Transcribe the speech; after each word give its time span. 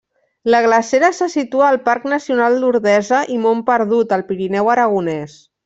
La 0.53 0.61
glacera 0.67 1.11
se 1.17 1.27
situa 1.33 1.67
al 1.73 1.77
Parc 1.89 2.07
Nacional 2.15 2.57
d'Ordesa 2.63 3.21
i 3.35 3.39
Mont 3.45 3.63
Perdut, 3.71 4.17
al 4.19 4.27
Pirineu 4.33 4.73
aragonès. 4.79 5.41